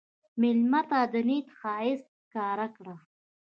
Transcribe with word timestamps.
مېلمه 0.41 0.81
ته 0.89 0.99
د 1.13 1.15
نیت 1.27 1.47
ښایست 1.57 2.07
ښکاره 2.21 2.67
کړه. 2.75 2.95